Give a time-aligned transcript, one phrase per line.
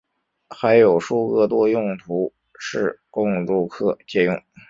[0.49, 4.41] 还有数个多用途室供住客借用。